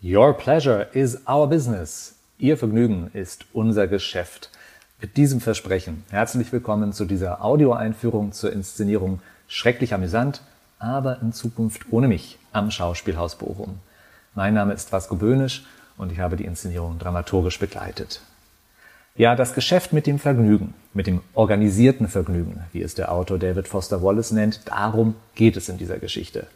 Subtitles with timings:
[0.00, 2.14] Your pleasure is our business.
[2.38, 4.48] Ihr Vergnügen ist unser Geschäft.
[5.00, 10.42] Mit diesem Versprechen herzlich willkommen zu dieser Audioeinführung zur Inszenierung Schrecklich amüsant,
[10.78, 13.80] aber in Zukunft ohne mich am Schauspielhaus Bochum.
[14.36, 15.64] Mein Name ist Vasco Böhnisch
[15.96, 18.20] und ich habe die Inszenierung dramaturgisch begleitet.
[19.16, 23.66] Ja, das Geschäft mit dem Vergnügen, mit dem organisierten Vergnügen, wie es der Autor David
[23.66, 26.46] Foster Wallace nennt, darum geht es in dieser Geschichte.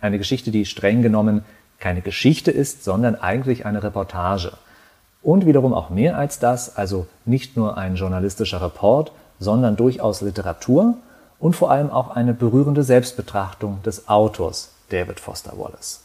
[0.00, 1.44] Eine Geschichte, die streng genommen
[1.80, 4.52] keine Geschichte ist, sondern eigentlich eine Reportage.
[5.22, 10.94] Und wiederum auch mehr als das, also nicht nur ein journalistischer Report, sondern durchaus Literatur
[11.38, 16.02] und vor allem auch eine berührende Selbstbetrachtung des Autors David Foster Wallace.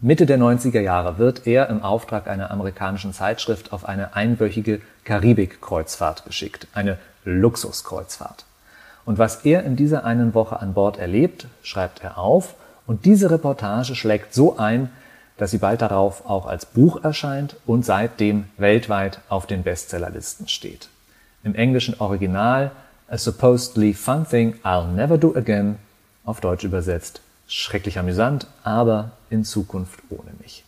[0.00, 6.24] Mitte der 90er Jahre wird er im Auftrag einer amerikanischen Zeitschrift auf eine einwöchige Karibik-Kreuzfahrt
[6.24, 8.44] geschickt, eine Luxuskreuzfahrt.
[9.04, 12.54] Und was er in dieser einen Woche an Bord erlebt, schreibt er auf
[12.88, 14.88] und diese Reportage schlägt so ein,
[15.36, 20.88] dass sie bald darauf auch als Buch erscheint und seitdem weltweit auf den Bestsellerlisten steht.
[21.44, 22.72] Im englischen Original
[23.06, 25.76] A supposedly fun thing I'll never do again,
[26.24, 30.64] auf Deutsch übersetzt, schrecklich amüsant, aber in Zukunft ohne mich.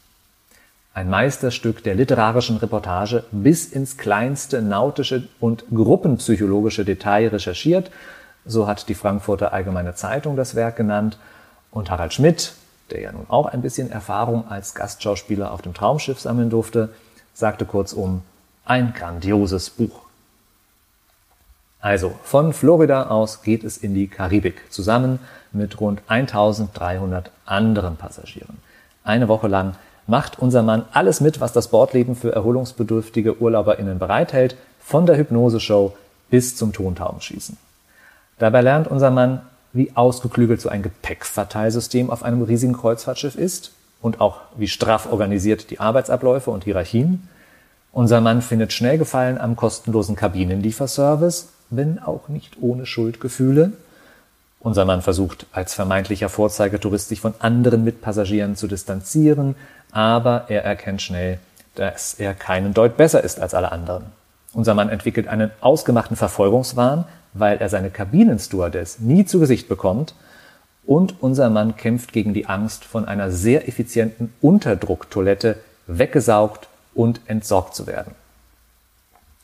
[0.92, 7.90] Ein Meisterstück der literarischen Reportage bis ins kleinste nautische und gruppenpsychologische Detail recherchiert,
[8.44, 11.18] so hat die Frankfurter Allgemeine Zeitung das Werk genannt,
[11.70, 12.54] und Harald Schmidt,
[12.90, 16.90] der ja nun auch ein bisschen Erfahrung als Gastschauspieler auf dem Traumschiff sammeln durfte,
[17.34, 18.22] sagte kurzum,
[18.64, 20.02] ein grandioses Buch.
[21.80, 25.18] Also, von Florida aus geht es in die Karibik, zusammen
[25.52, 28.58] mit rund 1300 anderen Passagieren.
[29.02, 29.76] Eine Woche lang
[30.06, 35.96] macht unser Mann alles mit, was das Bordleben für erholungsbedürftige UrlauberInnen bereithält, von der Hypnoseshow
[36.28, 37.56] bis zum Tontaubenschießen.
[38.38, 39.40] Dabei lernt unser Mann
[39.72, 45.70] wie ausgeklügelt so ein Gepäckverteilsystem auf einem riesigen Kreuzfahrtschiff ist und auch wie straff organisiert
[45.70, 47.28] die Arbeitsabläufe und Hierarchien.
[47.92, 53.72] Unser Mann findet schnell Gefallen am kostenlosen Kabinenlieferservice, wenn auch nicht ohne Schuldgefühle.
[54.60, 59.54] Unser Mann versucht als vermeintlicher Vorzeigetourist sich von anderen Mitpassagieren zu distanzieren,
[59.90, 61.38] aber er erkennt schnell,
[61.74, 64.06] dass er keinen Deut besser ist als alle anderen.
[64.52, 70.14] Unser Mann entwickelt einen ausgemachten Verfolgungswahn, weil er seine Kabinenstewardess nie zu Gesicht bekommt.
[70.86, 77.74] Und unser Mann kämpft gegen die Angst, von einer sehr effizienten Unterdrucktoilette weggesaugt und entsorgt
[77.74, 78.14] zu werden.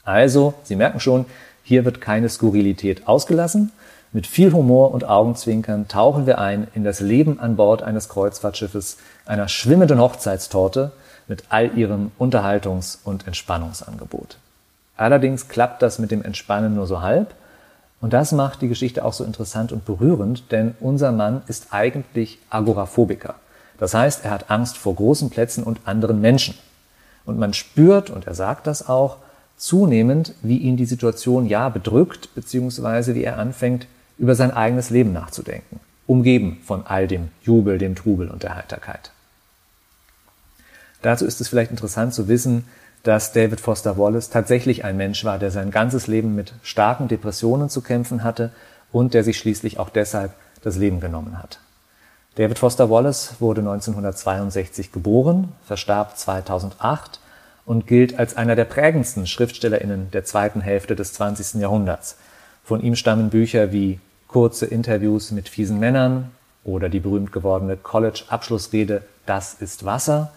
[0.05, 1.27] Also, Sie merken schon,
[1.63, 3.73] hier wird keine Skurrilität ausgelassen.
[4.13, 8.99] Mit viel Humor und Augenzwinkern tauchen wir ein in das Leben an Bord eines Kreuzfahrtschiffes,
[9.27, 10.93] einer schwimmenden Hochzeitstorte
[11.29, 14.39] mit all ihrem Unterhaltungs- und Entspannungsangebot.
[14.97, 17.35] Allerdings klappt das mit dem Entspannen nur so halb,
[18.01, 22.39] und das macht die Geschichte auch so interessant und berührend, denn unser Mann ist eigentlich
[22.51, 23.37] Agoraphobiker.
[23.79, 26.55] Das heißt, er hat Angst vor großen Plätzen und anderen Menschen.
[27.25, 29.19] Und man spürt, und er sagt das auch,
[29.57, 33.87] zunehmend, wie ihn die Situation ja bedrückt, beziehungsweise wie er anfängt,
[34.19, 39.11] über sein eigenes Leben nachzudenken, umgeben von all dem Jubel, dem Trubel und der Heiterkeit.
[41.03, 42.65] Dazu ist es vielleicht interessant zu wissen,
[43.07, 47.69] dass David Foster Wallace tatsächlich ein Mensch war, der sein ganzes Leben mit starken Depressionen
[47.69, 48.51] zu kämpfen hatte
[48.91, 51.61] und der sich schließlich auch deshalb das Leben genommen hat.
[52.35, 57.21] David Foster Wallace wurde 1962 geboren, verstarb 2008
[57.65, 61.61] und gilt als einer der prägendsten Schriftstellerinnen der zweiten Hälfte des 20.
[61.61, 62.17] Jahrhunderts.
[62.65, 66.33] Von ihm stammen Bücher wie Kurze Interviews mit fiesen Männern
[66.65, 70.33] oder die berühmt gewordene College-Abschlussrede Das ist Wasser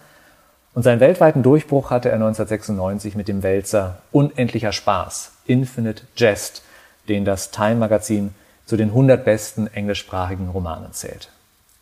[0.74, 6.62] und seinen weltweiten Durchbruch hatte er 1996 mit dem Wälzer Unendlicher Spaß, Infinite Jest,
[7.08, 8.34] den das Time Magazin
[8.66, 11.30] zu den 100 besten englischsprachigen Romanen zählt.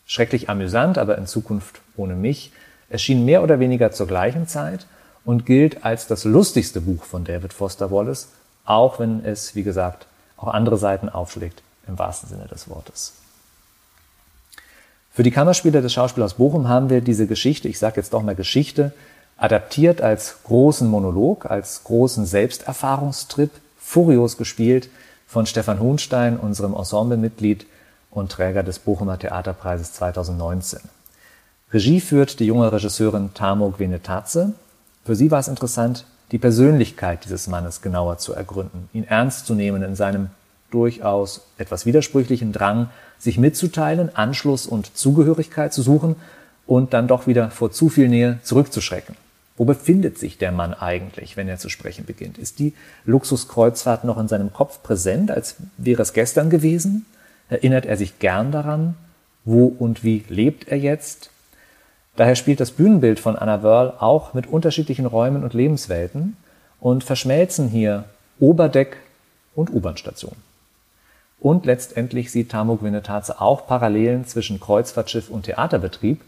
[0.07, 2.53] Schrecklich amüsant, aber in Zukunft ohne mich,
[2.89, 4.87] erschien mehr oder weniger zur gleichen Zeit
[5.25, 8.29] und gilt als das lustigste Buch von David Foster Wallace,
[8.65, 10.07] auch wenn es, wie gesagt,
[10.39, 13.13] auch andere Seiten aufschlägt, im wahrsten Sinne des Wortes.
[15.19, 18.37] Für die Kammerspieler des Schauspielers Bochum haben wir diese Geschichte, ich sage jetzt doch mal
[18.37, 18.93] Geschichte,
[19.37, 23.51] adaptiert als großen Monolog, als großen Selbsterfahrungstrip,
[23.81, 24.89] furios gespielt
[25.27, 27.67] von Stefan Hohnstein, unserem Ensemblemitglied
[28.13, 30.79] und Träger des Bochumer Theaterpreises 2019.
[31.73, 34.53] Regie führt die junge Regisseurin Tamo Gwenetaze.
[35.05, 39.55] Für sie war es interessant, die Persönlichkeit dieses Mannes genauer zu ergründen, ihn ernst zu
[39.55, 40.31] nehmen in seinem
[40.71, 46.17] durchaus etwas widersprüchlichen Drang, sich mitzuteilen, Anschluss und Zugehörigkeit zu suchen
[46.67, 49.17] und dann doch wieder vor zu viel Nähe zurückzuschrecken.
[49.57, 52.39] Wo befindet sich der Mann eigentlich, wenn er zu sprechen beginnt?
[52.39, 52.75] Ist die
[53.07, 57.07] Luxuskreuzfahrt noch in seinem Kopf präsent, als wäre es gestern gewesen?
[57.49, 58.95] Erinnert er sich gern daran?
[59.45, 61.31] Wo und wie lebt er jetzt?
[62.15, 66.37] Daher spielt das Bühnenbild von Anna Wörl auch mit unterschiedlichen Räumen und Lebenswelten
[66.81, 68.05] und verschmelzen hier
[68.39, 68.99] Oberdeck
[69.55, 70.37] und U-Bahn-Station.
[71.41, 76.21] Und letztendlich sieht Tamo Gwinetaze auch Parallelen zwischen Kreuzfahrtschiff und Theaterbetrieb,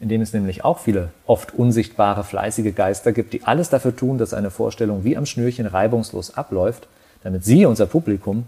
[0.00, 4.18] in dem es nämlich auch viele oft unsichtbare, fleißige Geister gibt, die alles dafür tun,
[4.18, 6.88] dass eine Vorstellung wie am Schnürchen reibungslos abläuft,
[7.22, 8.46] damit Sie, unser Publikum,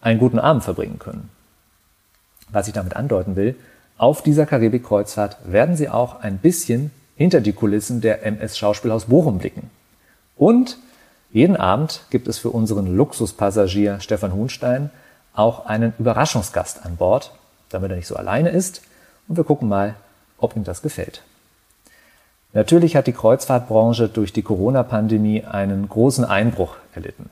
[0.00, 1.30] einen guten Abend verbringen können.
[2.50, 3.56] Was ich damit andeuten will,
[3.98, 9.38] auf dieser Karibik-Kreuzfahrt werden Sie auch ein bisschen hinter die Kulissen der MS Schauspielhaus Bochum
[9.38, 9.70] blicken.
[10.36, 10.78] Und
[11.32, 14.90] jeden Abend gibt es für unseren Luxuspassagier Stefan Huhnstein
[15.36, 17.32] auch einen Überraschungsgast an Bord,
[17.68, 18.82] damit er nicht so alleine ist.
[19.28, 19.94] Und wir gucken mal,
[20.38, 21.22] ob ihm das gefällt.
[22.52, 27.30] Natürlich hat die Kreuzfahrtbranche durch die Corona-Pandemie einen großen Einbruch erlitten.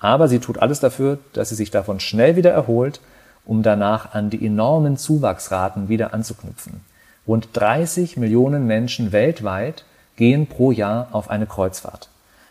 [0.00, 3.00] Aber sie tut alles dafür, dass sie sich davon schnell wieder erholt
[3.44, 6.80] um danach an die enormen Zuwachsraten wieder anzuknüpfen.
[7.26, 9.84] Rund 30 Millionen Menschen weltweit
[10.16, 12.08] gehen pro Jahr auf eine Kreuzfahrt.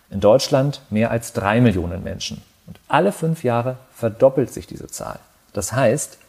[0.10, 2.42] In Deutschland mehr als drei Millionen Menschen.
[2.94, 5.18] Alle fünf Jahre verdoppelt sich diese Zahl.
[5.52, 6.20] Das heißt,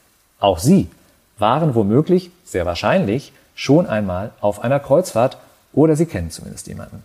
[0.41, 0.89] auch Sie
[1.37, 5.37] waren womöglich, sehr wahrscheinlich, schon einmal auf einer Kreuzfahrt
[5.75, 7.03] oder Sie kennen zumindest jemanden.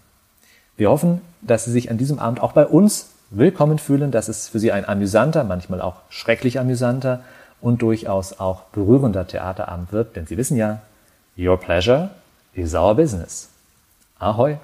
[0.77, 4.47] Wir hoffen, dass Sie sich an diesem Abend auch bei uns willkommen fühlen, dass es
[4.47, 7.19] für Sie ein amüsanter, manchmal auch schrecklich amüsanter
[7.59, 10.79] und durchaus auch berührender Theaterabend wird, denn Sie wissen ja,
[11.38, 12.11] Your pleasure
[12.53, 13.50] is our business.
[14.19, 14.57] Ahoi!